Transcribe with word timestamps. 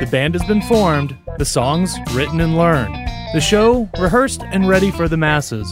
The 0.00 0.06
band 0.06 0.34
has 0.34 0.42
been 0.44 0.62
formed, 0.62 1.14
the 1.36 1.44
songs 1.44 1.94
written 2.14 2.40
and 2.40 2.56
learned, 2.56 2.94
the 3.34 3.40
show 3.40 3.86
rehearsed 3.98 4.42
and 4.44 4.66
ready 4.66 4.90
for 4.90 5.08
the 5.08 5.18
masses. 5.18 5.70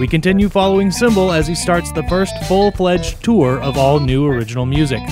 We 0.00 0.08
continue 0.08 0.48
following 0.48 0.90
Symbol 0.90 1.32
as 1.32 1.46
he 1.46 1.54
starts 1.54 1.92
the 1.92 2.02
first 2.04 2.32
full 2.44 2.70
fledged 2.70 3.22
tour 3.22 3.60
of 3.60 3.76
all 3.76 4.00
new 4.00 4.26
original 4.26 4.64
music. 4.64 5.02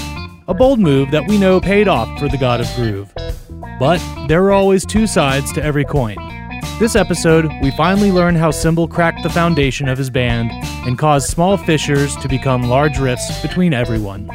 A 0.49 0.55
bold 0.55 0.81
move 0.81 1.11
that 1.11 1.29
we 1.29 1.37
know 1.37 1.61
paid 1.61 1.87
off 1.87 2.19
for 2.19 2.31
the 2.31 2.39
God 2.39 2.63
of 2.63 2.75
Groove. 2.77 3.13
But 3.79 4.03
there 4.27 4.43
are 4.45 4.53
always 4.53 4.87
two 4.87 5.07
sides 5.07 5.53
to 5.53 5.63
every 5.63 5.85
coin. 5.85 6.17
This 6.79 6.97
episode, 6.97 7.53
we 7.61 7.73
finally 7.73 8.11
learn 8.11 8.37
how 8.37 8.53
Symbol 8.53 8.89
cracked 8.89 9.23
the 9.23 9.29
foundation 9.29 9.87
of 9.87 9.99
his 9.99 10.09
band 10.09 10.51
and 10.87 10.99
caused 10.99 11.29
small 11.29 11.59
fissures 11.59 12.17
to 12.17 12.29
become 12.29 12.63
large 12.63 12.99
rifts 12.99 13.43
between 13.43 13.75
everyone. 13.75 14.31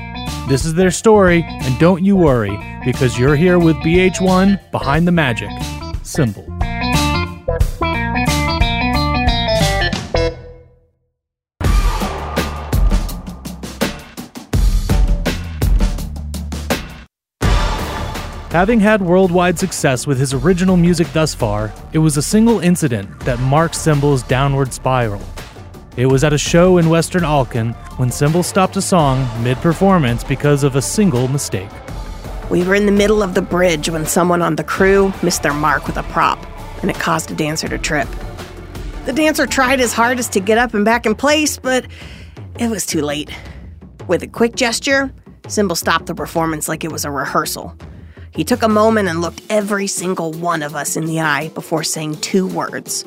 This 0.48 0.66
is 0.66 0.74
their 0.74 0.92
story, 0.92 1.46
and 1.48 1.80
don't 1.80 2.04
you 2.04 2.16
worry, 2.16 2.58
because 2.84 3.18
you're 3.18 3.36
here 3.36 3.58
with 3.58 3.76
BH1 3.78 4.72
Behind 4.72 5.08
the 5.08 5.12
Magic. 5.12 5.50
Symbol. 6.04 6.46
Having 18.52 18.82
had 18.82 19.02
worldwide 19.02 19.58
success 19.58 20.06
with 20.06 20.20
his 20.20 20.34
original 20.34 20.76
music 20.76 21.08
thus 21.14 21.34
far, 21.34 21.72
it 21.94 22.00
was 22.00 22.18
a 22.18 22.22
single 22.22 22.60
incident 22.60 23.22
that 23.22 23.40
marked 23.40 23.76
Symbol's 23.76 24.24
downward 24.24 24.74
spiral. 24.74 25.22
It 25.98 26.06
was 26.06 26.24
at 26.24 26.32
a 26.32 26.38
show 26.38 26.78
in 26.78 26.90
Western 26.90 27.26
Alcan 27.26 27.74
when 27.98 28.12
Symbol 28.12 28.44
stopped 28.44 28.78
a 28.78 28.82
song 28.82 29.28
mid 29.44 29.58
performance 29.58 30.24
because 30.24 30.64
of 30.64 30.78
a 30.78 30.82
single 30.82 31.28
mistake. 31.28 31.70
We 32.50 32.64
were 32.64 32.76
in 32.76 32.86
the 32.86 32.94
middle 32.94 33.22
of 33.22 33.34
the 33.34 33.42
bridge 33.42 33.90
when 33.90 34.06
someone 34.06 34.42
on 34.42 34.56
the 34.56 34.64
crew 34.64 35.14
missed 35.22 35.44
their 35.44 35.54
mark 35.54 35.88
with 35.88 35.98
a 35.98 36.04
prop, 36.04 36.40
and 36.82 36.90
it 36.90 36.98
caused 36.98 37.30
a 37.30 37.34
dancer 37.34 37.68
to 37.68 37.78
trip. 37.78 38.08
The 39.06 39.12
dancer 39.12 39.46
tried 39.46 39.80
his 39.80 39.92
hardest 39.92 40.32
to 40.34 40.40
get 40.40 40.58
up 40.58 40.74
and 40.74 40.86
back 40.86 41.06
in 41.06 41.14
place, 41.14 41.58
but 41.58 41.86
it 42.58 42.70
was 42.70 42.86
too 42.86 43.02
late. 43.02 43.30
With 44.08 44.24
a 44.24 44.28
quick 44.28 44.56
gesture, 44.56 45.14
Symbol 45.50 45.76
stopped 45.76 46.06
the 46.06 46.16
performance 46.16 46.70
like 46.70 46.86
it 46.86 46.92
was 46.92 47.04
a 47.04 47.12
rehearsal. 47.12 47.76
He 48.34 48.46
took 48.46 48.64
a 48.64 48.70
moment 48.70 49.10
and 49.10 49.20
looked 49.20 49.42
every 49.50 49.88
single 49.88 50.32
one 50.32 50.64
of 50.64 50.74
us 50.74 50.96
in 50.96 51.06
the 51.06 51.20
eye 51.20 51.50
before 51.50 51.84
saying 51.84 52.22
two 52.22 52.48
words 52.48 53.04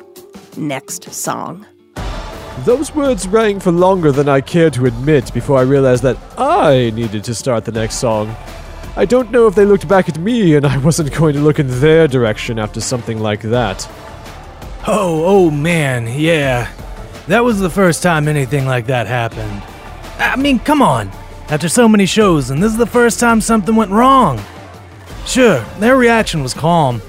Next 0.55 1.11
song. 1.11 1.65
Those 2.59 2.95
words 2.95 3.27
rang 3.27 3.59
for 3.59 3.71
longer 3.71 4.11
than 4.11 4.29
I 4.29 4.39
cared 4.39 4.73
to 4.73 4.85
admit 4.85 5.33
before 5.33 5.59
I 5.59 5.63
realized 5.63 6.03
that 6.03 6.17
I 6.37 6.91
needed 6.95 7.23
to 7.25 7.35
start 7.35 7.65
the 7.65 7.71
next 7.71 7.95
song. 7.95 8.35
I 8.95 9.03
don't 9.03 9.29
know 9.29 9.45
if 9.45 9.55
they 9.55 9.65
looked 9.65 9.89
back 9.89 10.07
at 10.07 10.17
me 10.17 10.55
and 10.55 10.65
I 10.65 10.77
wasn't 10.77 11.13
going 11.13 11.33
to 11.33 11.41
look 11.41 11.59
in 11.59 11.67
their 11.81 12.07
direction 12.07 12.57
after 12.57 12.79
something 12.79 13.19
like 13.19 13.41
that. 13.41 13.85
Oh, 14.87 15.25
oh 15.25 15.51
man, 15.51 16.07
yeah. 16.07 16.71
That 17.27 17.43
was 17.43 17.59
the 17.59 17.69
first 17.69 18.01
time 18.01 18.27
anything 18.27 18.65
like 18.65 18.85
that 18.85 19.05
happened. 19.05 19.61
I 20.17 20.37
mean, 20.37 20.59
come 20.59 20.81
on. 20.81 21.09
After 21.49 21.67
so 21.67 21.89
many 21.89 22.05
shows, 22.05 22.51
and 22.51 22.63
this 22.63 22.71
is 22.71 22.77
the 22.77 22.85
first 22.85 23.19
time 23.19 23.41
something 23.41 23.75
went 23.75 23.91
wrong. 23.91 24.39
Sure, 25.25 25.59
their 25.79 25.97
reaction 25.97 26.41
was 26.41 26.53
calm, 26.53 27.01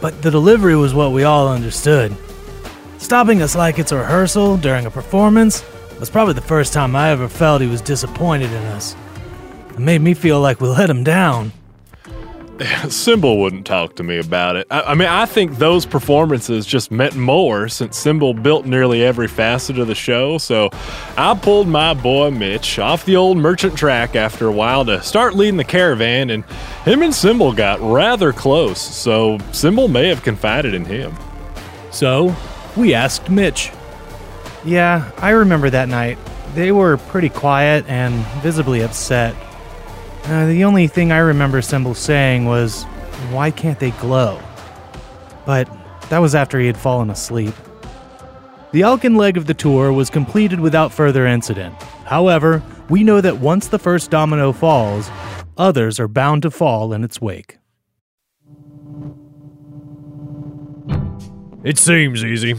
but 0.00 0.22
the 0.22 0.30
delivery 0.30 0.76
was 0.76 0.94
what 0.94 1.12
we 1.12 1.24
all 1.24 1.48
understood. 1.48 2.16
Stopping 3.04 3.42
us 3.42 3.54
like 3.54 3.78
it's 3.78 3.92
a 3.92 3.98
rehearsal 3.98 4.56
during 4.56 4.86
a 4.86 4.90
performance 4.90 5.62
was 6.00 6.08
probably 6.08 6.32
the 6.32 6.40
first 6.40 6.72
time 6.72 6.96
I 6.96 7.10
ever 7.10 7.28
felt 7.28 7.60
he 7.60 7.68
was 7.68 7.82
disappointed 7.82 8.50
in 8.50 8.64
us. 8.68 8.96
It 9.68 9.78
made 9.78 10.00
me 10.00 10.14
feel 10.14 10.40
like 10.40 10.58
we 10.58 10.68
let 10.68 10.88
him 10.88 11.04
down. 11.04 11.52
Symbol 12.88 13.42
wouldn't 13.42 13.66
talk 13.66 13.96
to 13.96 14.02
me 14.02 14.16
about 14.16 14.56
it. 14.56 14.66
I, 14.70 14.80
I, 14.80 14.94
mean, 14.94 15.08
I 15.08 15.26
think 15.26 15.58
those 15.58 15.84
performances 15.84 16.64
just 16.64 16.90
meant 16.90 17.14
more 17.14 17.68
since 17.68 17.98
Symbol 17.98 18.32
built 18.32 18.64
nearly 18.64 19.04
every 19.04 19.28
facet 19.28 19.78
of 19.78 19.86
the 19.86 19.94
show. 19.94 20.38
So 20.38 20.70
I 21.18 21.34
pulled 21.34 21.68
my 21.68 21.92
boy 21.92 22.30
Mitch 22.30 22.78
off 22.78 23.04
the 23.04 23.16
old 23.16 23.36
merchant 23.36 23.76
track 23.76 24.16
after 24.16 24.46
a 24.46 24.52
while 24.52 24.82
to 24.86 25.02
start 25.02 25.34
leading 25.34 25.58
the 25.58 25.64
caravan, 25.64 26.30
and 26.30 26.42
him 26.86 27.02
and 27.02 27.14
Symbol 27.14 27.52
got 27.52 27.82
rather 27.82 28.32
close. 28.32 28.80
So 28.80 29.36
Symbol 29.52 29.88
may 29.88 30.08
have 30.08 30.22
confided 30.22 30.72
in 30.72 30.86
him. 30.86 31.14
So 31.90 32.34
we 32.76 32.94
asked 32.94 33.30
Mitch. 33.30 33.70
Yeah, 34.64 35.10
I 35.18 35.30
remember 35.30 35.70
that 35.70 35.88
night. 35.88 36.18
They 36.54 36.72
were 36.72 36.96
pretty 36.96 37.28
quiet 37.28 37.84
and 37.88 38.14
visibly 38.42 38.82
upset. 38.82 39.34
Uh, 40.24 40.46
the 40.46 40.64
only 40.64 40.86
thing 40.86 41.12
I 41.12 41.18
remember 41.18 41.60
Symbol 41.60 41.94
saying 41.94 42.46
was, 42.46 42.84
Why 43.30 43.50
can't 43.50 43.78
they 43.78 43.90
glow? 43.92 44.40
But 45.44 45.68
that 46.08 46.18
was 46.18 46.34
after 46.34 46.58
he 46.58 46.66
had 46.66 46.78
fallen 46.78 47.10
asleep. 47.10 47.54
The 48.72 48.82
Alcan 48.82 49.16
leg 49.16 49.36
of 49.36 49.46
the 49.46 49.54
tour 49.54 49.92
was 49.92 50.10
completed 50.10 50.60
without 50.60 50.92
further 50.92 51.26
incident. 51.26 51.74
However, 52.06 52.62
we 52.88 53.04
know 53.04 53.20
that 53.20 53.38
once 53.38 53.68
the 53.68 53.78
first 53.78 54.10
domino 54.10 54.52
falls, 54.52 55.10
others 55.56 56.00
are 56.00 56.08
bound 56.08 56.42
to 56.42 56.50
fall 56.50 56.92
in 56.92 57.04
its 57.04 57.20
wake. 57.20 57.58
It 61.64 61.78
seems 61.78 62.22
easy. 62.22 62.54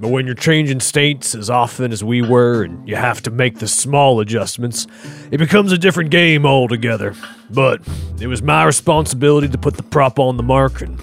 But 0.00 0.08
when 0.08 0.26
you're 0.26 0.34
changing 0.34 0.80
states 0.80 1.34
as 1.34 1.50
often 1.50 1.92
as 1.92 2.04
we 2.04 2.22
were 2.22 2.62
and 2.62 2.88
you 2.88 2.96
have 2.96 3.22
to 3.22 3.30
make 3.30 3.58
the 3.58 3.68
small 3.68 4.20
adjustments, 4.20 4.86
it 5.30 5.38
becomes 5.38 5.72
a 5.72 5.78
different 5.78 6.10
game 6.10 6.46
altogether. 6.46 7.14
But 7.50 7.80
it 8.20 8.26
was 8.26 8.42
my 8.42 8.64
responsibility 8.64 9.48
to 9.48 9.58
put 9.58 9.76
the 9.76 9.82
prop 9.82 10.18
on 10.18 10.36
the 10.36 10.42
mark, 10.42 10.80
and 10.80 11.02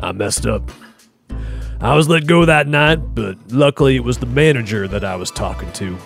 I 0.00 0.12
messed 0.12 0.46
up. 0.46 0.70
I 1.80 1.94
was 1.94 2.08
let 2.08 2.26
go 2.26 2.44
that 2.44 2.68
night, 2.68 3.14
but 3.14 3.36
luckily 3.50 3.96
it 3.96 4.04
was 4.04 4.18
the 4.18 4.26
manager 4.26 4.88
that 4.88 5.04
I 5.04 5.16
was 5.16 5.30
talking 5.30 5.72
to. 5.72 5.98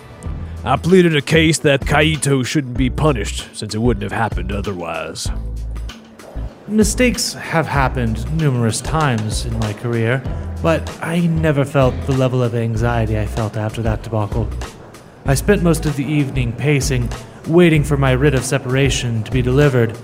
I 0.65 0.75
pleaded 0.75 1.15
a 1.15 1.21
case 1.21 1.59
that 1.59 1.81
Kaito 1.81 2.45
shouldn't 2.45 2.77
be 2.77 2.89
punished 2.89 3.49
since 3.53 3.73
it 3.73 3.79
wouldn't 3.79 4.03
have 4.03 4.11
happened 4.11 4.51
otherwise. 4.51 5.27
Mistakes 6.69 7.33
have 7.33 7.65
happened 7.65 8.31
numerous 8.37 8.79
times 8.79 9.43
in 9.43 9.57
my 9.57 9.73
career, 9.73 10.21
but 10.61 10.87
I 11.01 11.21
never 11.21 11.65
felt 11.65 11.99
the 12.05 12.11
level 12.11 12.43
of 12.43 12.53
anxiety 12.53 13.17
I 13.17 13.25
felt 13.25 13.57
after 13.57 13.81
that 13.81 14.03
debacle. 14.03 14.47
I 15.25 15.33
spent 15.33 15.63
most 15.63 15.87
of 15.87 15.95
the 15.95 16.05
evening 16.05 16.53
pacing, 16.53 17.09
waiting 17.47 17.83
for 17.83 17.97
my 17.97 18.11
writ 18.11 18.35
of 18.35 18.45
separation 18.45 19.23
to 19.23 19.31
be 19.31 19.41
delivered. 19.41 19.97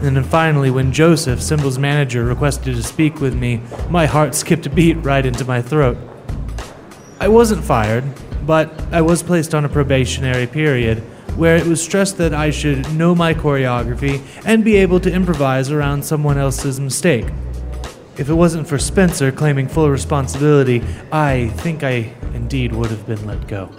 And 0.00 0.16
then 0.16 0.24
finally, 0.24 0.70
when 0.70 0.90
Joseph, 0.90 1.42
Symbol's 1.42 1.78
manager, 1.78 2.24
requested 2.24 2.74
to 2.76 2.82
speak 2.82 3.20
with 3.20 3.34
me, 3.34 3.60
my 3.90 4.06
heart 4.06 4.34
skipped 4.34 4.64
a 4.64 4.70
beat 4.70 4.94
right 4.94 5.26
into 5.26 5.44
my 5.44 5.60
throat. 5.60 5.98
I 7.20 7.28
wasn't 7.28 7.62
fired, 7.62 8.04
but 8.46 8.72
I 8.90 9.02
was 9.02 9.22
placed 9.22 9.54
on 9.54 9.66
a 9.66 9.68
probationary 9.68 10.46
period 10.46 11.02
where 11.36 11.56
it 11.56 11.66
was 11.66 11.82
stressed 11.82 12.16
that 12.18 12.32
I 12.32 12.50
should 12.50 12.92
know 12.94 13.14
my 13.14 13.34
choreography 13.34 14.22
and 14.44 14.64
be 14.64 14.76
able 14.76 15.00
to 15.00 15.12
improvise 15.12 15.70
around 15.70 16.04
someone 16.04 16.38
else's 16.38 16.80
mistake. 16.80 17.26
If 18.16 18.30
it 18.30 18.34
wasn't 18.34 18.66
for 18.66 18.78
Spencer 18.78 19.30
claiming 19.30 19.68
full 19.68 19.90
responsibility, 19.90 20.82
I 21.12 21.48
think 21.58 21.82
I 21.82 22.14
indeed 22.34 22.74
would 22.74 22.90
have 22.90 23.06
been 23.06 23.26
let 23.26 23.46
go. 23.46 23.70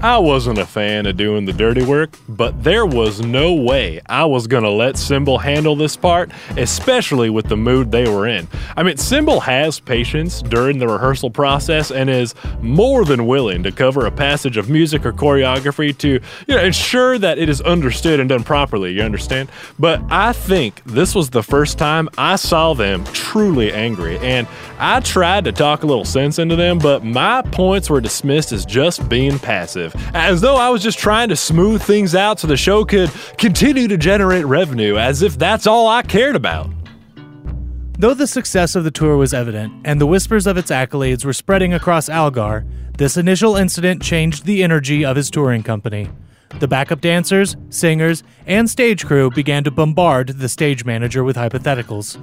I 0.00 0.16
wasn't 0.18 0.58
a 0.58 0.64
fan 0.64 1.06
of 1.06 1.16
doing 1.16 1.44
the 1.44 1.52
dirty 1.52 1.82
work, 1.82 2.16
but 2.28 2.62
there 2.62 2.86
was 2.86 3.20
no 3.20 3.52
way 3.52 4.00
I 4.06 4.26
was 4.26 4.46
gonna 4.46 4.70
let 4.70 4.96
Symbol 4.96 5.38
handle 5.38 5.74
this 5.74 5.96
part, 5.96 6.30
especially 6.56 7.30
with 7.30 7.48
the 7.48 7.56
mood 7.56 7.90
they 7.90 8.08
were 8.08 8.28
in. 8.28 8.46
I 8.76 8.84
mean, 8.84 8.96
Symbol 8.96 9.40
has 9.40 9.80
patience 9.80 10.40
during 10.40 10.78
the 10.78 10.86
rehearsal 10.86 11.30
process 11.30 11.90
and 11.90 12.08
is 12.08 12.36
more 12.60 13.04
than 13.04 13.26
willing 13.26 13.64
to 13.64 13.72
cover 13.72 14.06
a 14.06 14.12
passage 14.12 14.56
of 14.56 14.70
music 14.70 15.04
or 15.04 15.12
choreography 15.12 15.98
to 15.98 16.20
you 16.46 16.54
know, 16.54 16.62
ensure 16.62 17.18
that 17.18 17.38
it 17.38 17.48
is 17.48 17.60
understood 17.62 18.20
and 18.20 18.28
done 18.28 18.44
properly, 18.44 18.92
you 18.92 19.02
understand? 19.02 19.50
But 19.80 20.00
I 20.10 20.32
think 20.32 20.80
this 20.84 21.12
was 21.12 21.30
the 21.30 21.42
first 21.42 21.76
time 21.76 22.08
I 22.16 22.36
saw 22.36 22.72
them 22.72 23.02
truly 23.06 23.72
angry, 23.72 24.18
and 24.18 24.46
I 24.78 25.00
tried 25.00 25.42
to 25.46 25.52
talk 25.52 25.82
a 25.82 25.86
little 25.86 26.04
sense 26.04 26.38
into 26.38 26.54
them, 26.54 26.78
but 26.78 27.04
my 27.04 27.42
points 27.42 27.90
were 27.90 28.00
dismissed 28.00 28.52
as 28.52 28.64
just 28.64 29.08
being 29.08 29.40
passive 29.40 29.87
as 30.14 30.40
though 30.40 30.56
I 30.56 30.70
was 30.70 30.82
just 30.82 30.98
trying 30.98 31.28
to 31.28 31.36
smooth 31.36 31.82
things 31.82 32.14
out 32.14 32.40
so 32.40 32.46
the 32.46 32.56
show 32.56 32.84
could 32.84 33.10
continue 33.36 33.88
to 33.88 33.96
generate 33.96 34.44
revenue, 34.46 34.96
as 34.96 35.22
if 35.22 35.38
that's 35.38 35.66
all 35.66 35.88
I 35.88 36.02
cared 36.02 36.36
about. 36.36 36.70
Though 37.98 38.14
the 38.14 38.26
success 38.28 38.76
of 38.76 38.84
the 38.84 38.92
tour 38.92 39.16
was 39.16 39.34
evident 39.34 39.72
and 39.84 40.00
the 40.00 40.06
whispers 40.06 40.46
of 40.46 40.56
its 40.56 40.70
accolades 40.70 41.24
were 41.24 41.32
spreading 41.32 41.74
across 41.74 42.08
Algar, 42.08 42.64
this 42.96 43.16
initial 43.16 43.56
incident 43.56 44.02
changed 44.02 44.44
the 44.44 44.62
energy 44.62 45.04
of 45.04 45.16
his 45.16 45.30
touring 45.30 45.64
company. 45.64 46.08
The 46.60 46.68
backup 46.68 47.00
dancers, 47.00 47.56
singers, 47.70 48.22
and 48.46 48.70
stage 48.70 49.04
crew 49.04 49.30
began 49.30 49.64
to 49.64 49.70
bombard 49.70 50.28
the 50.28 50.48
stage 50.48 50.84
manager 50.84 51.22
with 51.22 51.36
hypotheticals. 51.36 52.18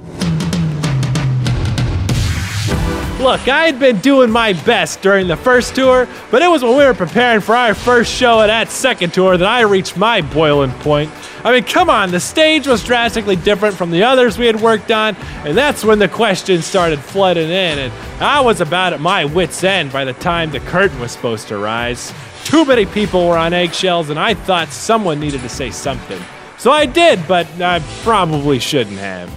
Look, 3.19 3.47
I 3.47 3.65
had 3.65 3.79
been 3.79 3.99
doing 3.99 4.29
my 4.29 4.51
best 4.51 5.01
during 5.01 5.27
the 5.27 5.37
first 5.37 5.73
tour, 5.73 6.05
but 6.29 6.41
it 6.41 6.49
was 6.49 6.63
when 6.63 6.77
we 6.77 6.83
were 6.83 6.93
preparing 6.93 7.39
for 7.39 7.55
our 7.55 7.73
first 7.73 8.13
show 8.13 8.41
at 8.41 8.47
that 8.47 8.69
second 8.69 9.13
tour 9.13 9.37
that 9.37 9.47
I 9.47 9.61
reached 9.61 9.95
my 9.95 10.21
boiling 10.21 10.71
point. 10.71 11.09
I 11.43 11.53
mean, 11.53 11.63
come 11.63 11.89
on, 11.89 12.11
the 12.11 12.19
stage 12.19 12.67
was 12.67 12.83
drastically 12.83 13.37
different 13.37 13.75
from 13.75 13.89
the 13.89 14.03
others 14.03 14.37
we 14.37 14.45
had 14.45 14.59
worked 14.61 14.91
on, 14.91 15.15
and 15.45 15.57
that's 15.57 15.83
when 15.83 15.97
the 15.97 16.09
questions 16.09 16.65
started 16.65 16.99
flooding 16.99 17.49
in, 17.49 17.79
and 17.79 17.93
I 18.21 18.41
was 18.41 18.59
about 18.59 18.91
at 18.91 18.99
my 18.99 19.23
wits' 19.23 19.63
end 19.63 19.93
by 19.93 20.03
the 20.03 20.13
time 20.13 20.51
the 20.51 20.59
curtain 20.59 20.99
was 20.99 21.13
supposed 21.13 21.47
to 21.47 21.57
rise. 21.57 22.13
Too 22.43 22.65
many 22.65 22.85
people 22.85 23.27
were 23.27 23.37
on 23.37 23.53
eggshells, 23.53 24.09
and 24.09 24.19
I 24.19 24.33
thought 24.33 24.67
someone 24.69 25.21
needed 25.21 25.39
to 25.41 25.49
say 25.49 25.71
something. 25.71 26.21
So 26.57 26.69
I 26.69 26.85
did, 26.85 27.25
but 27.29 27.47
I 27.61 27.79
probably 28.03 28.59
shouldn't 28.59 28.97
have. 28.97 29.33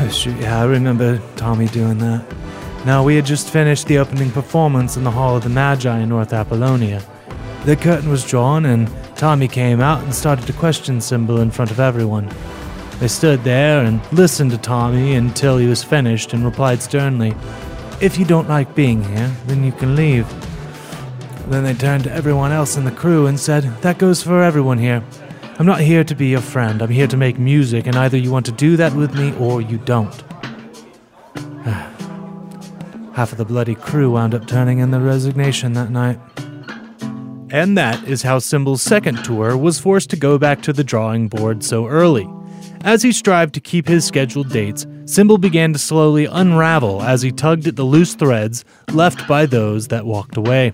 Oh, 0.00 0.08
shoot, 0.08 0.36
yeah, 0.40 0.60
I 0.60 0.64
remember 0.64 1.22
Tommy 1.36 1.68
doing 1.68 1.98
that. 1.98 2.26
Now, 2.84 3.02
we 3.02 3.16
had 3.16 3.24
just 3.24 3.48
finished 3.48 3.86
the 3.86 3.96
opening 3.96 4.30
performance 4.30 4.98
in 4.98 5.04
the 5.04 5.10
Hall 5.10 5.36
of 5.36 5.42
the 5.42 5.48
Magi 5.48 6.00
in 6.00 6.10
North 6.10 6.34
Apollonia. 6.34 7.02
The 7.64 7.76
curtain 7.76 8.10
was 8.10 8.28
drawn, 8.28 8.66
and 8.66 8.90
Tommy 9.16 9.48
came 9.48 9.80
out 9.80 10.04
and 10.04 10.14
started 10.14 10.46
to 10.46 10.52
question 10.52 11.00
Symbol 11.00 11.40
in 11.40 11.50
front 11.50 11.70
of 11.70 11.80
everyone. 11.80 12.30
They 13.00 13.08
stood 13.08 13.42
there 13.42 13.82
and 13.82 14.02
listened 14.12 14.50
to 14.50 14.58
Tommy 14.58 15.14
until 15.14 15.56
he 15.56 15.66
was 15.66 15.82
finished 15.82 16.34
and 16.34 16.44
replied 16.44 16.82
sternly, 16.82 17.34
If 18.02 18.18
you 18.18 18.26
don't 18.26 18.50
like 18.50 18.74
being 18.74 19.02
here, 19.02 19.34
then 19.46 19.64
you 19.64 19.72
can 19.72 19.96
leave. 19.96 20.28
Then 21.48 21.64
they 21.64 21.72
turned 21.72 22.04
to 22.04 22.12
everyone 22.12 22.52
else 22.52 22.76
in 22.76 22.84
the 22.84 22.90
crew 22.90 23.26
and 23.26 23.40
said, 23.40 23.64
That 23.80 23.96
goes 23.96 24.22
for 24.22 24.42
everyone 24.42 24.78
here. 24.78 25.02
I'm 25.58 25.66
not 25.66 25.80
here 25.80 26.04
to 26.04 26.14
be 26.14 26.26
your 26.26 26.42
friend. 26.42 26.82
I'm 26.82 26.90
here 26.90 27.06
to 27.06 27.16
make 27.16 27.38
music, 27.38 27.86
and 27.86 27.96
either 27.96 28.18
you 28.18 28.30
want 28.30 28.44
to 28.46 28.52
do 28.52 28.76
that 28.76 28.92
with 28.92 29.14
me 29.14 29.34
or 29.38 29.62
you 29.62 29.78
don't. 29.78 30.22
Half 33.14 33.30
of 33.30 33.38
the 33.38 33.44
bloody 33.44 33.76
crew 33.76 34.10
wound 34.10 34.34
up 34.34 34.46
turning 34.48 34.80
in 34.80 34.90
their 34.90 35.00
resignation 35.00 35.74
that 35.74 35.90
night. 35.90 36.18
And 37.50 37.78
that 37.78 38.02
is 38.08 38.22
how 38.22 38.40
Symbol's 38.40 38.82
second 38.82 39.24
tour 39.24 39.56
was 39.56 39.78
forced 39.78 40.10
to 40.10 40.16
go 40.16 40.36
back 40.36 40.62
to 40.62 40.72
the 40.72 40.82
drawing 40.82 41.28
board 41.28 41.62
so 41.62 41.86
early. 41.86 42.28
As 42.82 43.02
he 43.02 43.12
strived 43.12 43.54
to 43.54 43.60
keep 43.60 43.86
his 43.86 44.04
scheduled 44.04 44.50
dates, 44.50 44.86
Symbol 45.06 45.38
began 45.38 45.72
to 45.72 45.78
slowly 45.78 46.24
unravel 46.26 47.02
as 47.02 47.22
he 47.22 47.30
tugged 47.30 47.68
at 47.68 47.76
the 47.76 47.84
loose 47.84 48.14
threads 48.14 48.64
left 48.92 49.28
by 49.28 49.46
those 49.46 49.88
that 49.88 50.06
walked 50.06 50.36
away. 50.36 50.72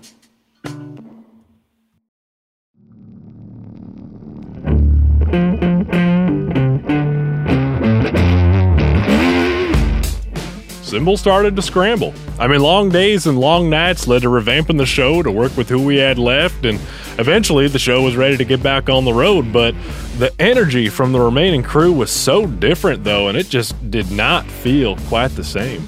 Symbol 10.91 11.15
started 11.15 11.55
to 11.55 11.61
scramble. 11.61 12.13
I 12.37 12.47
mean, 12.47 12.59
long 12.59 12.89
days 12.89 13.25
and 13.25 13.39
long 13.39 13.69
nights 13.69 14.09
led 14.09 14.23
to 14.23 14.27
revamping 14.27 14.77
the 14.77 14.85
show 14.85 15.23
to 15.23 15.31
work 15.31 15.55
with 15.55 15.69
who 15.69 15.81
we 15.81 15.95
had 15.95 16.19
left, 16.19 16.65
and 16.65 16.81
eventually 17.17 17.69
the 17.69 17.79
show 17.79 18.01
was 18.01 18.17
ready 18.17 18.35
to 18.35 18.43
get 18.43 18.61
back 18.61 18.89
on 18.89 19.05
the 19.05 19.13
road. 19.13 19.53
But 19.53 19.73
the 20.17 20.33
energy 20.37 20.89
from 20.89 21.13
the 21.13 21.19
remaining 21.21 21.63
crew 21.63 21.93
was 21.93 22.11
so 22.11 22.45
different, 22.45 23.05
though, 23.05 23.29
and 23.29 23.37
it 23.37 23.47
just 23.47 23.89
did 23.89 24.11
not 24.11 24.45
feel 24.45 24.97
quite 25.07 25.29
the 25.29 25.45
same. 25.45 25.87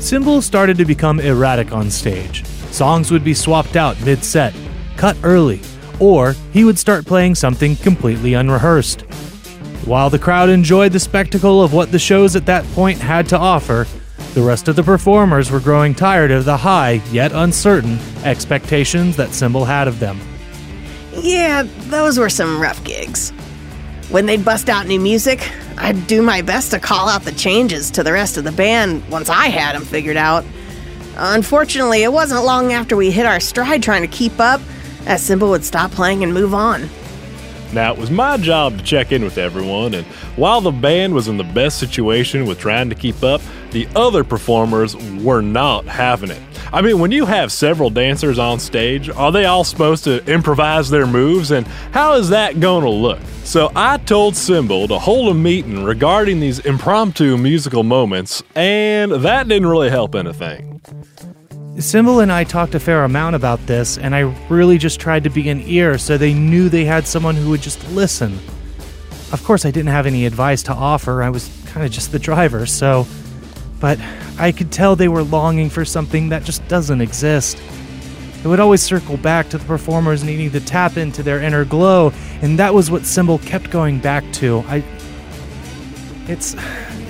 Symbol 0.00 0.42
started 0.42 0.76
to 0.78 0.84
become 0.84 1.20
erratic 1.20 1.70
on 1.70 1.88
stage. 1.88 2.44
Songs 2.72 3.12
would 3.12 3.22
be 3.22 3.32
swapped 3.32 3.76
out 3.76 3.96
mid 4.04 4.24
set, 4.24 4.52
cut 4.96 5.16
early, 5.22 5.60
or 6.00 6.34
he 6.52 6.64
would 6.64 6.80
start 6.80 7.06
playing 7.06 7.36
something 7.36 7.76
completely 7.76 8.34
unrehearsed. 8.34 9.02
While 9.86 10.10
the 10.10 10.18
crowd 10.18 10.48
enjoyed 10.48 10.90
the 10.90 10.98
spectacle 10.98 11.62
of 11.62 11.72
what 11.72 11.92
the 11.92 11.98
shows 12.00 12.34
at 12.34 12.46
that 12.46 12.64
point 12.72 12.98
had 12.98 13.28
to 13.28 13.38
offer, 13.38 13.86
the 14.36 14.42
rest 14.42 14.68
of 14.68 14.76
the 14.76 14.82
performers 14.82 15.50
were 15.50 15.58
growing 15.58 15.94
tired 15.94 16.30
of 16.30 16.44
the 16.44 16.58
high, 16.58 17.00
yet 17.10 17.32
uncertain, 17.32 17.98
expectations 18.22 19.16
that 19.16 19.32
Symbol 19.32 19.64
had 19.64 19.88
of 19.88 19.98
them. 19.98 20.20
Yeah, 21.14 21.62
those 21.88 22.18
were 22.18 22.28
some 22.28 22.60
rough 22.60 22.84
gigs. 22.84 23.30
When 24.10 24.26
they'd 24.26 24.44
bust 24.44 24.68
out 24.68 24.86
new 24.86 25.00
music, 25.00 25.50
I'd 25.78 26.06
do 26.06 26.20
my 26.20 26.42
best 26.42 26.70
to 26.72 26.78
call 26.78 27.08
out 27.08 27.22
the 27.22 27.32
changes 27.32 27.90
to 27.92 28.02
the 28.02 28.12
rest 28.12 28.36
of 28.36 28.44
the 28.44 28.52
band 28.52 29.08
once 29.08 29.30
I 29.30 29.46
had 29.46 29.74
them 29.74 29.86
figured 29.86 30.18
out. 30.18 30.44
Unfortunately, 31.16 32.02
it 32.02 32.12
wasn't 32.12 32.44
long 32.44 32.74
after 32.74 32.94
we 32.94 33.10
hit 33.10 33.24
our 33.24 33.40
stride 33.40 33.82
trying 33.82 34.02
to 34.02 34.08
keep 34.08 34.38
up 34.38 34.60
that 35.04 35.20
Symbol 35.20 35.48
would 35.48 35.64
stop 35.64 35.92
playing 35.92 36.22
and 36.22 36.34
move 36.34 36.52
on. 36.52 36.90
Now, 37.72 37.92
it 37.92 37.98
was 37.98 38.10
my 38.10 38.36
job 38.36 38.78
to 38.78 38.84
check 38.84 39.12
in 39.12 39.24
with 39.24 39.38
everyone, 39.38 39.94
and 39.94 40.06
while 40.36 40.60
the 40.60 40.70
band 40.70 41.14
was 41.14 41.28
in 41.28 41.36
the 41.36 41.44
best 41.44 41.78
situation 41.78 42.46
with 42.46 42.58
trying 42.58 42.88
to 42.88 42.94
keep 42.94 43.22
up, 43.22 43.40
the 43.72 43.88
other 43.94 44.24
performers 44.24 44.96
were 44.96 45.42
not 45.42 45.84
having 45.84 46.30
it. 46.30 46.40
I 46.72 46.82
mean, 46.82 46.98
when 46.98 47.12
you 47.12 47.26
have 47.26 47.52
several 47.52 47.90
dancers 47.90 48.38
on 48.38 48.58
stage, 48.58 49.08
are 49.08 49.30
they 49.30 49.44
all 49.44 49.64
supposed 49.64 50.04
to 50.04 50.24
improvise 50.24 50.90
their 50.90 51.06
moves, 51.06 51.50
and 51.50 51.66
how 51.92 52.14
is 52.14 52.28
that 52.30 52.60
going 52.60 52.84
to 52.84 52.90
look? 52.90 53.20
So 53.44 53.70
I 53.76 53.98
told 53.98 54.36
Symbol 54.36 54.88
to 54.88 54.98
hold 54.98 55.28
a 55.30 55.34
meeting 55.34 55.84
regarding 55.84 56.40
these 56.40 56.58
impromptu 56.60 57.36
musical 57.36 57.82
moments, 57.82 58.42
and 58.54 59.12
that 59.12 59.48
didn't 59.48 59.68
really 59.68 59.90
help 59.90 60.14
anything. 60.14 60.75
Symbol 61.78 62.20
and 62.20 62.32
I 62.32 62.44
talked 62.44 62.74
a 62.74 62.80
fair 62.80 63.04
amount 63.04 63.36
about 63.36 63.66
this, 63.66 63.98
and 63.98 64.14
I 64.14 64.20
really 64.48 64.78
just 64.78 64.98
tried 64.98 65.24
to 65.24 65.30
be 65.30 65.50
an 65.50 65.60
ear 65.66 65.98
so 65.98 66.16
they 66.16 66.32
knew 66.32 66.70
they 66.70 66.86
had 66.86 67.06
someone 67.06 67.34
who 67.34 67.50
would 67.50 67.60
just 67.60 67.86
listen. 67.90 68.38
Of 69.30 69.42
course, 69.44 69.66
I 69.66 69.70
didn't 69.70 69.90
have 69.90 70.06
any 70.06 70.24
advice 70.24 70.62
to 70.64 70.72
offer, 70.72 71.22
I 71.22 71.28
was 71.28 71.50
kind 71.66 71.84
of 71.84 71.92
just 71.92 72.12
the 72.12 72.18
driver, 72.18 72.64
so. 72.64 73.06
But 73.78 74.00
I 74.38 74.52
could 74.52 74.72
tell 74.72 74.96
they 74.96 75.08
were 75.08 75.22
longing 75.22 75.68
for 75.68 75.84
something 75.84 76.30
that 76.30 76.44
just 76.44 76.66
doesn't 76.66 77.02
exist. 77.02 77.60
It 78.42 78.48
would 78.48 78.60
always 78.60 78.82
circle 78.82 79.18
back 79.18 79.50
to 79.50 79.58
the 79.58 79.64
performers 79.66 80.24
needing 80.24 80.50
to 80.52 80.60
tap 80.60 80.96
into 80.96 81.22
their 81.22 81.42
inner 81.42 81.66
glow, 81.66 82.10
and 82.40 82.58
that 82.58 82.72
was 82.72 82.90
what 82.90 83.04
Symbol 83.04 83.38
kept 83.40 83.70
going 83.70 83.98
back 83.98 84.24
to. 84.34 84.64
I. 84.68 84.82
It's. 86.26 86.56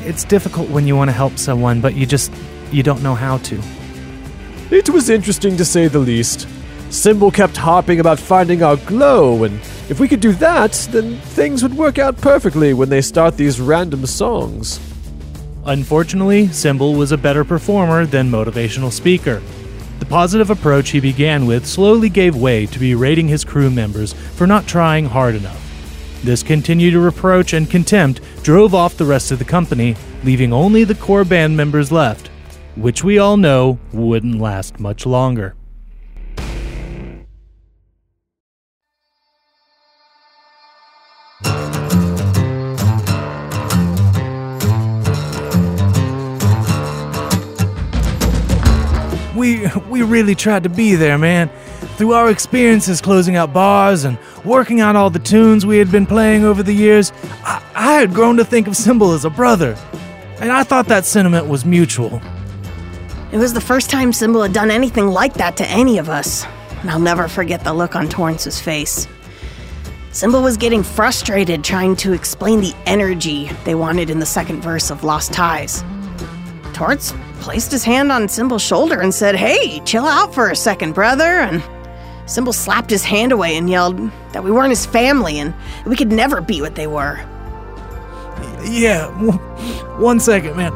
It's 0.05 0.25
difficult 0.25 0.71
when 0.71 0.87
you 0.87 0.97
want 0.97 1.09
to 1.09 1.13
help 1.13 1.39
someone, 1.39 1.81
but 1.81 1.95
you 1.95 2.05
just. 2.05 2.33
you 2.73 2.83
don't 2.83 3.03
know 3.03 3.15
how 3.15 3.39
to. 3.39 3.63
It 4.71 4.89
was 4.89 5.11
interesting 5.11 5.57
to 5.59 5.65
say 5.65 5.87
the 5.87 6.01
least. 6.01 6.49
Symbol 6.91 7.31
kept 7.31 7.57
harping 7.57 8.01
about 8.01 8.19
finding 8.19 8.65
our 8.65 8.77
glow, 8.77 9.45
and 9.45 9.61
if 9.89 10.01
we 10.01 10.09
could 10.09 10.21
do 10.21 10.33
that, 10.35 10.73
then 10.91 11.19
things 11.19 11.63
would 11.63 11.75
work 11.75 12.01
out 12.01 12.21
perfectly 12.21 12.75
when 12.75 12.89
they 12.89 13.01
start 13.01 13.37
these 13.37 13.61
random 13.61 14.05
songs. 14.07 14.81
Unfortunately, 15.65 16.49
Symbol 16.49 16.95
was 16.95 17.13
a 17.13 17.17
better 17.17 17.45
performer 17.45 18.07
than 18.07 18.29
motivational 18.29 18.91
speaker. 18.91 19.41
The 20.01 20.07
positive 20.07 20.51
approach 20.51 20.91
he 20.91 20.99
began 20.99 21.47
with 21.47 21.65
slowly 21.65 22.09
gave 22.09 22.35
way 22.35 22.67
to 22.67 22.79
berating 22.81 23.29
his 23.29 23.45
crew 23.45 23.71
members 23.71 24.15
for 24.15 24.49
not 24.49 24.67
trying 24.67 25.07
hard 25.07 25.37
enough. 25.37 25.63
This 26.25 26.43
continued 26.43 26.95
reproach 26.95 27.53
and 27.53 27.71
contempt 27.71 28.21
drove 28.43 28.75
off 28.75 28.97
the 28.97 29.05
rest 29.05 29.31
of 29.31 29.39
the 29.39 29.45
company, 29.45 29.95
leaving 30.25 30.53
only 30.53 30.83
the 30.83 30.97
core 30.97 31.25
band 31.25 31.57
members 31.57 31.93
left, 31.93 32.31
which 32.77 33.03
we 33.03 33.19
all 33.19 33.37
know 33.37 33.79
wouldn't 33.93 34.39
last 34.39 34.79
much 34.79 35.07
longer. 35.07 35.55
We 49.35 49.67
we 49.89 50.03
really 50.03 50.35
tried 50.35 50.63
to 50.63 50.69
be 50.69 50.95
there, 50.95 51.19
man. 51.19 51.51
Through 51.97 52.13
our 52.13 52.31
experiences 52.31 53.01
closing 53.01 53.37
out 53.37 53.55
bars 53.55 54.05
and 54.05 54.19
working 54.45 54.81
out 54.81 54.97
all 54.97 55.09
the 55.09 55.19
tunes 55.19 55.65
we 55.65 55.79
had 55.79 55.91
been 55.91 56.05
playing 56.05 56.45
over 56.45 56.63
the 56.63 56.73
years, 56.73 57.11
I, 57.43 57.63
I 57.75 57.93
had 57.95 58.13
grown 58.13 58.37
to 58.37 58.45
think 58.45 58.67
of 58.69 58.77
Symbol 58.77 59.13
as 59.13 59.25
a 59.25 59.31
brother. 59.31 59.77
And 60.41 60.53
I 60.53 60.63
thought 60.63 60.87
that 60.89 61.07
sentiment 61.07 61.47
was 61.47 61.65
mutual. 61.65 62.21
It 63.37 63.39
was 63.39 63.53
the 63.53 63.61
first 63.61 63.91
time 63.91 64.15
Symbol 64.15 64.41
had 64.41 64.55
done 64.55 64.71
anything 64.71 65.09
like 65.09 65.35
that 65.35 65.59
to 65.59 65.69
any 65.69 65.99
of 65.99 66.09
us, 66.09 66.47
and 66.81 66.91
I'll 66.91 66.99
never 66.99 67.29
forget 67.29 67.63
the 67.63 67.75
look 67.75 67.95
on 67.95 68.09
Torrance's 68.09 68.59
face. 68.59 69.07
Symbol 70.11 70.41
was 70.41 70.57
getting 70.57 70.83
frustrated 70.83 71.63
trying 71.63 71.97
to 71.97 72.15
explain 72.15 72.63
the 72.63 72.75
energy 72.87 73.51
they 73.65 73.75
wanted 73.75 74.09
in 74.09 74.21
the 74.21 74.25
second 74.25 74.63
verse 74.63 74.91
of 74.91 75.05
Lost 75.05 75.35
Ties. 75.35 75.85
Torrance 76.73 77.13
placed 77.41 77.71
his 77.71 77.85
hand 77.85 78.11
on 78.11 78.27
Symbol's 78.27 78.63
shoulder 78.63 79.03
and 79.03 79.13
said, 79.13 79.37
Hey, 79.37 79.81
chill 79.81 80.07
out 80.07 80.33
for 80.33 80.49
a 80.49 80.57
second, 80.57 80.95
brother. 80.95 81.41
And 81.41 81.63
Symbol 82.25 82.55
slapped 82.55 82.89
his 82.89 83.05
hand 83.05 83.33
away 83.33 83.59
and 83.59 83.69
yelled 83.69 83.99
that 84.33 84.45
we 84.45 84.51
weren't 84.51 84.71
his 84.71 84.87
family 84.87 85.39
and 85.39 85.53
we 85.85 85.95
could 85.95 86.11
never 86.11 86.41
be 86.41 86.63
what 86.63 86.75
they 86.75 86.87
were. 86.87 87.17
Yeah, 88.65 89.09
one 89.99 90.21
second, 90.21 90.57
man. 90.57 90.73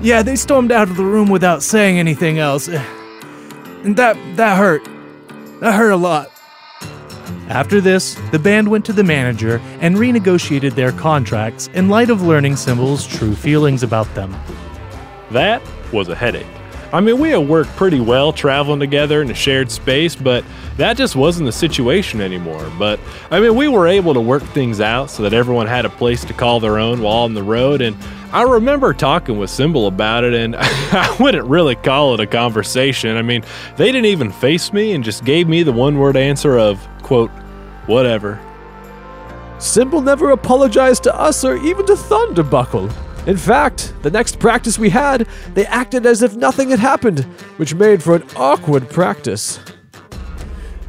Yeah, 0.00 0.22
they 0.22 0.36
stormed 0.36 0.72
out 0.72 0.88
of 0.88 0.96
the 0.96 1.04
room 1.04 1.28
without 1.28 1.62
saying 1.62 1.98
anything 1.98 2.38
else. 2.38 2.68
And 2.68 3.96
that 3.96 4.16
that 4.36 4.56
hurt. 4.56 4.84
That 5.60 5.74
hurt 5.74 5.90
a 5.90 5.96
lot. 5.96 6.30
After 7.48 7.80
this, 7.80 8.14
the 8.30 8.38
band 8.38 8.68
went 8.68 8.84
to 8.86 8.92
the 8.92 9.04
manager 9.04 9.60
and 9.80 9.96
renegotiated 9.96 10.74
their 10.74 10.92
contracts 10.92 11.68
in 11.74 11.88
light 11.88 12.10
of 12.10 12.22
learning 12.22 12.56
Symbol's 12.56 13.06
true 13.06 13.34
feelings 13.34 13.82
about 13.82 14.12
them. 14.14 14.36
That 15.30 15.62
was 15.92 16.08
a 16.08 16.14
headache. 16.14 16.46
I 16.90 17.00
mean, 17.00 17.18
we 17.18 17.30
had 17.30 17.46
worked 17.46 17.70
pretty 17.76 18.00
well 18.00 18.32
traveling 18.32 18.80
together 18.80 19.20
in 19.20 19.30
a 19.30 19.34
shared 19.34 19.70
space, 19.70 20.16
but 20.16 20.42
that 20.78 20.96
just 20.96 21.16
wasn't 21.16 21.46
the 21.46 21.52
situation 21.52 22.22
anymore. 22.22 22.72
But 22.78 22.98
I 23.30 23.40
mean, 23.40 23.56
we 23.56 23.68
were 23.68 23.86
able 23.86 24.14
to 24.14 24.20
work 24.20 24.42
things 24.42 24.80
out 24.80 25.10
so 25.10 25.22
that 25.24 25.34
everyone 25.34 25.66
had 25.66 25.84
a 25.84 25.90
place 25.90 26.24
to 26.24 26.32
call 26.32 26.60
their 26.60 26.78
own 26.78 27.02
while 27.02 27.24
on 27.24 27.34
the 27.34 27.42
road. 27.42 27.82
And 27.82 27.94
I 28.32 28.42
remember 28.42 28.94
talking 28.94 29.38
with 29.38 29.50
Symbol 29.50 29.86
about 29.86 30.24
it, 30.24 30.32
and 30.32 30.56
I 30.58 31.14
wouldn't 31.20 31.46
really 31.46 31.74
call 31.74 32.14
it 32.14 32.20
a 32.20 32.26
conversation. 32.26 33.16
I 33.16 33.22
mean, 33.22 33.44
they 33.76 33.86
didn't 33.86 34.06
even 34.06 34.32
face 34.32 34.72
me 34.72 34.92
and 34.92 35.04
just 35.04 35.24
gave 35.24 35.46
me 35.46 35.62
the 35.62 35.72
one 35.72 35.98
word 35.98 36.16
answer 36.16 36.58
of, 36.58 36.86
quote, 37.02 37.30
whatever. 37.86 38.40
Symbol 39.58 40.00
never 40.00 40.30
apologized 40.30 41.02
to 41.02 41.14
us 41.14 41.44
or 41.44 41.56
even 41.56 41.84
to 41.84 41.94
Thunderbuckle. 41.94 42.90
In 43.28 43.36
fact, 43.36 43.92
the 44.00 44.10
next 44.10 44.38
practice 44.38 44.78
we 44.78 44.88
had, 44.88 45.28
they 45.52 45.66
acted 45.66 46.06
as 46.06 46.22
if 46.22 46.34
nothing 46.34 46.70
had 46.70 46.78
happened, 46.78 47.24
which 47.58 47.74
made 47.74 48.02
for 48.02 48.14
an 48.16 48.24
awkward 48.34 48.88
practice. 48.88 49.60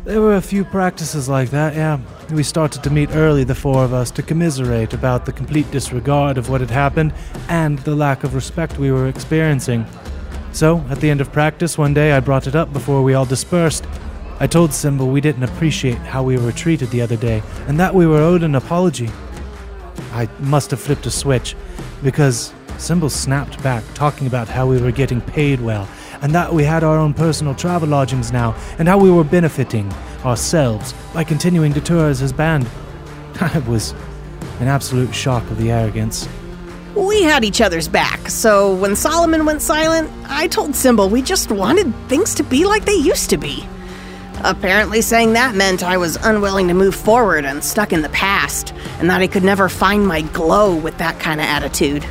There 0.06 0.22
were 0.22 0.36
a 0.36 0.42
few 0.42 0.64
practices 0.64 1.28
like 1.28 1.50
that, 1.50 1.76
yeah. 1.76 2.00
We 2.32 2.44
started 2.44 2.82
to 2.84 2.90
meet 2.90 3.14
early, 3.14 3.44
the 3.44 3.56
four 3.56 3.84
of 3.84 3.94
us, 3.94 4.10
to 4.12 4.24
commiserate 4.24 4.94
about 4.94 5.26
the 5.26 5.34
complete 5.34 5.70
disregard 5.70 6.38
of 6.38 6.50
what 6.50 6.62
had 6.62 6.72
happened 6.72 7.14
and 7.50 7.78
the 7.80 7.94
lack 7.94 8.24
of 8.24 8.36
respect 8.36 8.80
we 8.80 8.90
were 8.90 9.10
experiencing. 9.10 9.86
So, 10.54 10.86
at 10.90 11.02
the 11.02 11.10
end 11.10 11.20
of 11.20 11.34
practice 11.34 11.78
one 11.78 11.94
day, 11.94 12.14
I 12.14 12.22
brought 12.22 12.48
it 12.48 12.56
up 12.56 12.72
before 12.72 13.04
we 13.04 13.16
all 13.16 13.26
dispersed. 13.26 13.86
I 14.40 14.48
told 14.48 14.72
Symbol 14.72 15.10
we 15.10 15.20
didn't 15.20 15.44
appreciate 15.44 15.98
how 15.98 16.24
we 16.24 16.38
were 16.38 16.54
treated 16.54 16.90
the 16.90 17.02
other 17.02 17.18
day, 17.18 17.44
and 17.68 17.78
that 17.82 17.94
we 17.94 18.08
were 18.08 18.22
owed 18.22 18.44
an 18.44 18.56
apology. 18.56 19.10
I 20.14 20.30
must 20.40 20.72
have 20.72 20.80
flipped 20.80 21.06
a 21.06 21.12
switch, 21.12 21.56
because 22.04 22.54
Symbol 22.78 23.10
snapped 23.10 23.62
back, 23.62 23.84
talking 23.94 24.28
about 24.28 24.48
how 24.48 24.66
we 24.66 24.82
were 24.82 24.92
getting 24.92 25.22
paid 25.22 25.60
well, 25.60 25.88
and 26.22 26.34
that 26.34 26.54
we 26.54 26.64
had 26.64 26.84
our 26.84 26.98
own 26.98 27.14
personal 27.14 27.54
travel 27.54 27.90
lodgings 27.90 28.32
now, 28.32 28.56
and 28.78 28.88
how 28.88 28.98
we 28.98 29.12
were 29.12 29.24
benefiting 29.24 29.92
ourselves 30.24 30.94
by 31.14 31.24
continuing 31.24 31.74
to 31.74 31.82
tour 31.82 32.10
as 32.10 32.20
his 32.20 32.34
band. 32.34 32.68
I 33.42 33.60
was 33.60 33.94
an 34.60 34.68
absolute 34.68 35.14
shock 35.14 35.44
of 35.52 35.58
the 35.58 35.72
arrogance. 35.72 36.28
We 36.96 37.24
had 37.24 37.46
each 37.46 37.62
other's 37.62 37.88
back, 37.88 38.30
so 38.30 38.74
when 38.76 38.96
Solomon 38.96 39.46
went 39.46 39.62
silent, 39.62 40.10
I 40.26 40.48
told 40.48 40.76
Symbol 40.76 41.10
we 41.10 41.22
just 41.22 41.52
wanted 41.52 41.94
things 42.08 42.34
to 42.36 42.44
be 42.44 42.66
like 42.66 42.86
they 42.86 42.96
used 42.96 43.30
to 43.30 43.38
be. 43.38 43.68
Apparently, 44.44 45.02
saying 45.02 45.34
that 45.34 45.56
meant 45.56 45.84
I 45.84 45.98
was 45.98 46.16
unwilling 46.18 46.70
to 46.70 46.74
move 46.74 46.96
forward 46.96 47.46
and 47.46 47.64
stuck 47.64 47.92
in 47.92 48.02
the 48.02 48.10
past, 48.10 48.74
and 49.00 49.10
that 49.10 49.22
I 49.22 49.28
could 49.28 49.44
never 49.44 49.70
find 49.70 50.06
my 50.06 50.22
glow 50.22 50.76
with 50.76 50.98
that 50.98 51.20
kind 51.20 51.40
of 51.40 51.46
attitude. 51.46 52.06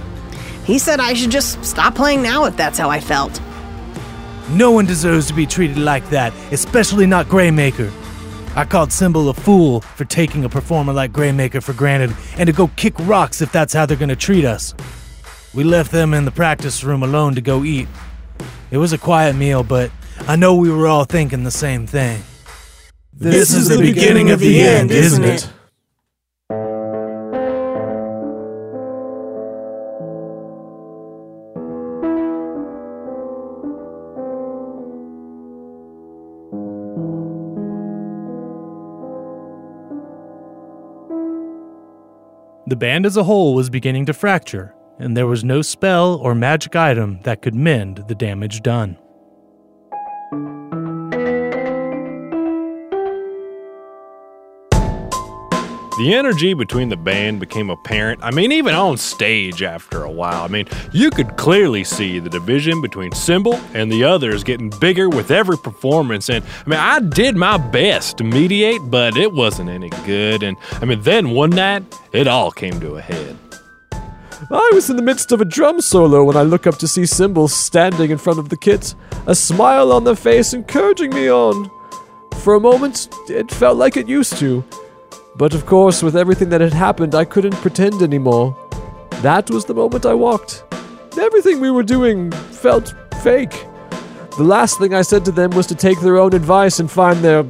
He 0.65 0.79
said 0.79 1.01
I 1.01 1.15
should 1.15 1.31
just 1.31 1.65
stop 1.65 1.95
playing 1.95 2.23
now 2.23 2.45
if 2.47 2.57
that's 2.57 2.79
how 2.79 2.91
I 2.91 3.01
felt. 3.01 3.41
No 4.51 4.71
one 4.71 4.87
deserves 4.87 5.27
to 5.29 5.35
be 5.35 5.47
treated 5.47 5.79
like 5.79 6.09
that, 6.11 6.33
especially 6.51 7.07
not 7.07 7.27
Graymaker. 7.27 7.93
I 8.57 8.65
called 8.65 8.93
Symbol 8.93 9.29
a 9.29 9.35
fool 9.35 9.83
for 9.83 10.05
taking 10.05 10.45
a 10.45 10.49
performer 10.49 10.93
like 10.93 11.13
Graymaker 11.13 11.63
for 11.63 11.75
granted 11.75 12.17
and 12.39 12.47
to 12.47 12.53
go 12.53 12.69
kick 12.77 12.95
rocks 13.01 13.41
if 13.43 13.53
that's 13.53 13.73
how 13.73 13.87
they're 13.87 13.97
gonna 13.97 14.17
treat 14.17 14.45
us. 14.45 14.75
We 15.55 15.65
left 15.65 15.93
them 15.93 16.15
in 16.15 16.25
the 16.25 16.31
practice 16.31 16.83
room 16.83 17.03
alone 17.03 17.35
to 17.35 17.41
go 17.41 17.65
eat. 17.65 17.89
It 18.71 18.79
was 18.79 18.93
a 18.93 18.99
quiet 18.99 19.37
meal, 19.37 19.63
but 19.63 19.91
I 20.27 20.37
know 20.37 20.55
we 20.55 20.71
were 20.71 20.87
all 20.87 21.05
thinking 21.05 21.45
the 21.45 21.51
same 21.51 21.87
thing. 21.87 22.23
This, 23.13 23.53
is 23.53 23.69
the 23.69 23.79
beginning 23.79 24.31
of 24.31 24.41
the 24.41 24.61
end, 24.61 24.91
isn't 24.91 25.25
it? 25.25 25.51
The 42.69 42.77
band 42.77 43.07
as 43.07 43.17
a 43.17 43.25
whole 43.25 43.55
was 43.55 43.71
beginning 43.71 44.05
to 44.07 44.13
fracture, 44.13 44.75
and 44.99 45.17
there 45.17 45.27
was 45.27 45.43
no 45.43 45.63
spell 45.63 46.17
or 46.17 46.35
magic 46.35 46.77
item 46.77 47.19
that 47.23 47.41
could 47.41 47.55
mend 47.55 48.05
the 48.09 48.15
damage 48.15 48.63
done. 48.63 48.99
The 55.99 56.15
energy 56.15 56.55
between 56.55 56.91
the 56.91 56.97
band 56.97 57.41
became 57.41 57.71
apparent. 57.71 58.21
I 58.23 58.31
mean, 58.31 58.53
even 58.53 58.73
on 58.73 58.97
stage 58.99 59.65
after 59.65 60.05
a 60.05 60.11
while. 60.11 60.45
I 60.45 60.47
mean, 60.47 60.69
you 60.93 61.11
could 61.11 61.37
clearly 61.37 61.83
see 61.83 62.21
the 62.21 62.31
division 62.31 62.81
between 62.81 63.11
Symbol 63.11 63.55
and 63.75 63.91
the 63.91 64.05
others 64.05 64.45
getting 64.45 64.71
bigger 64.71 65.09
with 65.09 65.33
every 65.33 65.59
performance. 65.59 66.31
And 66.31 66.45
I 66.65 66.71
mean, 66.71 66.79
I 66.79 67.01
did 67.01 67.35
my 67.35 67.57
best 67.57 68.19
to 68.19 68.25
mediate, 68.25 68.81
but 68.85 69.17
it 69.17 69.33
wasn't 69.33 69.71
any 69.71 69.89
good. 70.07 70.45
And 70.45 70.57
I 70.75 70.85
mean, 70.85 71.03
then 71.03 71.31
one 71.31 71.51
night, 71.51 71.83
it 72.13 72.29
all 72.29 72.53
came 72.53 72.79
to 72.79 72.95
a 72.95 73.01
head. 73.01 73.37
I 74.53 74.71
was 74.73 74.89
in 74.89 74.95
the 74.95 75.03
midst 75.03 75.33
of 75.33 75.41
a 75.41 75.45
drum 75.45 75.81
solo 75.81 76.23
when 76.23 76.37
I 76.37 76.43
look 76.43 76.69
up 76.69 76.77
to 76.77 76.87
see 76.87 77.07
Symbol 77.07 77.49
standing 77.49 78.13
in 78.13 78.19
front 78.19 78.39
of 78.39 78.51
the 78.51 78.57
kit, 78.57 78.95
a 79.27 79.35
smile 79.35 79.91
on 79.91 80.05
their 80.05 80.15
face 80.15 80.55
encouraging 80.55 81.11
me 81.13 81.29
on. 81.29 81.69
For 82.37 82.55
a 82.55 82.61
moment, 82.61 83.09
it 83.29 83.51
felt 83.51 83.79
like 83.79 83.97
it 83.97 84.07
used 84.07 84.37
to. 84.37 84.65
But 85.39 85.55
of 85.55 85.67
course, 85.67 86.03
with 86.03 86.17
everything 86.17 86.49
that 86.49 86.61
had 86.61 86.75
happened, 86.75 87.15
I 87.15 87.25
couldn't 87.25 87.55
pretend 87.55 88.03
anymore. 88.03 88.57
That 89.23 89.49
was 89.51 89.65
the 89.65 89.75
moment 89.75 90.05
I 90.05 90.15
walked. 90.15 90.65
Everything 91.19 91.61
we 91.61 91.71
were 91.71 91.85
doing 91.85 92.33
felt 92.33 92.93
fake. 93.23 93.65
The 94.37 94.43
last 94.43 94.79
thing 94.79 94.95
I 94.95 95.03
said 95.03 95.25
to 95.25 95.31
them 95.31 95.51
was 95.53 95.69
to 95.69 95.77
take 95.77 96.01
their 96.01 96.19
own 96.19 96.35
advice 96.35 96.81
and 96.81 96.91
find 96.91 97.21
their 97.21 97.45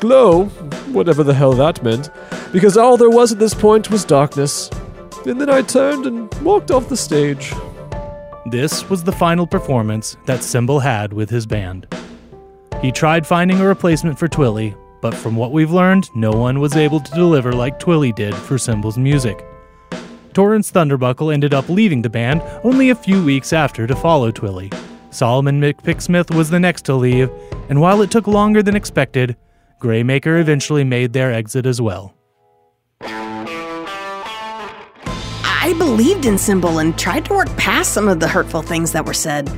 glow, 0.00 0.46
whatever 0.92 1.22
the 1.22 1.34
hell 1.34 1.52
that 1.52 1.82
meant, 1.82 2.10
because 2.52 2.76
all 2.76 2.96
there 2.96 3.10
was 3.10 3.30
at 3.32 3.38
this 3.38 3.54
point 3.54 3.88
was 3.88 4.04
darkness. 4.04 4.68
And 5.24 5.40
then 5.40 5.50
I 5.50 5.62
turned 5.62 6.06
and 6.06 6.32
walked 6.42 6.72
off 6.72 6.88
the 6.88 6.96
stage. 6.96 7.52
This 8.46 8.88
was 8.90 9.04
the 9.04 9.12
final 9.12 9.46
performance 9.46 10.16
that 10.26 10.42
Symbol 10.42 10.80
had 10.80 11.12
with 11.12 11.30
his 11.30 11.46
band. 11.46 11.86
He 12.80 12.90
tried 12.90 13.26
finding 13.26 13.60
a 13.60 13.66
replacement 13.66 14.18
for 14.18 14.26
Twilly, 14.26 14.74
but 15.00 15.14
from 15.14 15.36
what 15.36 15.52
we've 15.52 15.70
learned, 15.70 16.14
no 16.14 16.30
one 16.30 16.60
was 16.60 16.76
able 16.76 17.00
to 17.00 17.10
deliver 17.12 17.52
like 17.52 17.78
Twilly 17.78 18.12
did 18.12 18.34
for 18.34 18.58
Symbol's 18.58 18.98
music. 18.98 19.44
Torrance 20.34 20.70
Thunderbuckle 20.70 21.32
ended 21.32 21.54
up 21.54 21.68
leaving 21.68 22.02
the 22.02 22.10
band 22.10 22.42
only 22.64 22.90
a 22.90 22.94
few 22.94 23.24
weeks 23.24 23.52
after 23.52 23.86
to 23.86 23.96
follow 23.96 24.30
Twilly. 24.30 24.72
Solomon 25.10 25.60
McPicksmith 25.60 26.34
was 26.34 26.50
the 26.50 26.60
next 26.60 26.84
to 26.86 26.94
leave, 26.94 27.30
and 27.68 27.80
while 27.80 28.02
it 28.02 28.10
took 28.10 28.26
longer 28.26 28.62
than 28.62 28.76
expected, 28.76 29.36
Graymaker 29.80 30.40
eventually 30.40 30.84
made 30.84 31.12
their 31.12 31.32
exit 31.32 31.66
as 31.66 31.80
well. 31.80 32.14
I 35.70 35.74
believed 35.78 36.24
in 36.24 36.38
Symbol 36.38 36.78
and 36.78 36.98
tried 36.98 37.24
to 37.26 37.34
work 37.34 37.48
past 37.56 37.92
some 37.92 38.08
of 38.08 38.20
the 38.20 38.28
hurtful 38.28 38.62
things 38.62 38.92
that 38.92 39.04
were 39.06 39.14
said. 39.14 39.50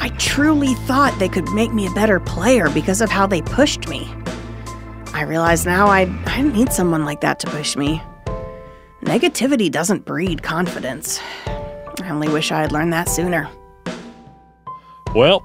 I 0.00 0.10
truly 0.18 0.74
thought 0.74 1.18
they 1.18 1.28
could 1.28 1.48
make 1.50 1.72
me 1.72 1.86
a 1.86 1.90
better 1.90 2.20
player 2.20 2.70
because 2.70 3.00
of 3.00 3.10
how 3.10 3.26
they 3.26 3.42
pushed 3.42 3.88
me. 3.88 4.08
I 5.18 5.22
realize 5.22 5.66
now 5.66 5.88
I, 5.88 6.02
I 6.26 6.42
need 6.42 6.72
someone 6.72 7.04
like 7.04 7.22
that 7.22 7.40
to 7.40 7.48
push 7.48 7.76
me. 7.76 8.00
Negativity 9.02 9.68
doesn't 9.68 10.04
breed 10.04 10.44
confidence. 10.44 11.18
I 11.44 12.08
only 12.08 12.28
wish 12.28 12.52
I 12.52 12.60
had 12.60 12.70
learned 12.70 12.92
that 12.92 13.08
sooner. 13.08 13.50
Well, 15.16 15.42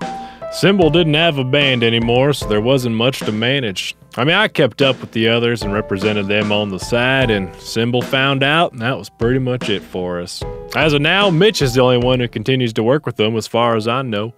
Symbol 0.51 0.92
didn't 0.92 1.15
have 1.15 1.39
a 1.39 1.44
band 1.44 1.84
anymore, 1.84 2.34
so 2.34 2.48
there 2.48 2.62
wasn't 2.62 2.96
much 2.96 3.22
to 3.22 3.32
manage. 3.32 3.96
I 4.15 4.25
mean, 4.25 4.36
I 4.36 4.48
kept 4.48 4.84
up 4.84 5.01
with 5.01 5.12
the 5.12 5.27
others 5.27 5.63
and 5.63 5.74
represented 5.74 6.27
them 6.27 6.51
on 6.51 6.70
the 6.70 6.77
side, 6.77 7.32
and 7.32 7.56
Symbol 7.56 8.03
found 8.03 8.44
out, 8.44 8.74
and 8.74 8.82
that 8.84 8.96
was 8.96 9.10
pretty 9.10 9.39
much 9.39 9.70
it 9.70 9.82
for 9.82 10.22
us. 10.22 10.44
As 10.75 10.94
of 10.94 11.01
now, 11.01 11.32
Mitch 11.32 11.63
is 11.63 11.74
the 11.74 11.82
only 11.82 11.98
one 11.98 12.20
who 12.20 12.27
continues 12.27 12.74
to 12.74 12.84
work 12.84 13.08
with 13.08 13.15
them, 13.15 13.36
as 13.36 13.48
far 13.48 13.75
as 13.75 13.88
I 13.88 14.03
know. 14.03 14.36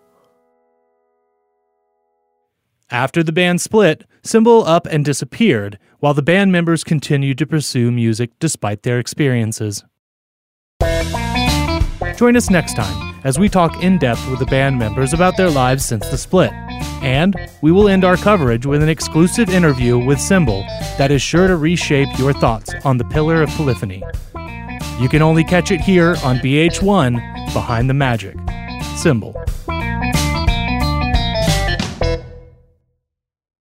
After 2.92 3.24
the 3.24 3.32
band 3.32 3.62
split, 3.62 4.06
Symbol 4.22 4.64
up 4.66 4.86
and 4.88 5.04
disappeared, 5.04 5.80
while 6.00 6.14
the 6.14 6.22
band 6.22 6.52
members 6.52 6.84
continued 6.84 7.38
to 7.40 7.48
pursue 7.48 7.92
music 7.92 8.32
despite 8.40 8.84
their 8.84 9.00
experiences. 9.00 9.84
Join 12.16 12.38
us 12.38 12.50
next 12.50 12.76
time 12.76 13.20
as 13.24 13.40
we 13.40 13.50
talk 13.50 13.84
in 13.84 13.98
depth 13.98 14.28
with 14.30 14.40
the 14.40 14.46
band 14.46 14.78
members 14.78 15.14
about 15.14 15.36
their 15.36 15.50
lives 15.50 15.84
since 15.84 16.08
the 16.10 16.18
split. 16.18 16.52
And 17.02 17.36
we 17.62 17.72
will 17.72 17.90
end 17.90 18.06
our 18.06 18.18
coverage 18.18 18.66
with 18.68 18.84
an 18.84 18.90
exclusive 18.90 19.50
interview 19.50 19.98
with 19.98 20.20
Symbol 20.22 20.62
that 20.98 21.12
is 21.12 21.22
sure 21.22 21.48
to 21.48 21.56
reshape 21.56 22.18
your 22.20 22.34
thoughts 22.34 22.72
on 22.84 22.98
the 22.98 23.06
Pillar 23.06 23.42
of 23.42 23.50
Polyphony. 23.50 24.04
You 25.00 25.10
can 25.10 25.22
only 25.22 25.44
catch 25.44 25.72
it 25.72 25.82
here 25.82 26.16
on 26.24 26.38
BH1 26.38 27.54
Behind 27.54 27.90
the 27.90 27.94
Magic. 27.96 28.38
Symbol. 28.96 29.36